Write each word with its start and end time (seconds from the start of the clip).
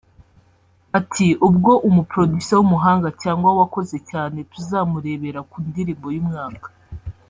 Ati 0.99 1.27
“Ubwo 1.47 1.71
umu 1.87 2.01
producer 2.11 2.57
w’umuhanga 2.59 3.07
cyangwa 3.21 3.49
wakoze 3.59 3.97
cyane 4.09 4.37
tuzamurebera 4.51 5.39
ku 5.49 5.57
ndirimbo 5.67 6.07
y’umwaka 6.15 6.69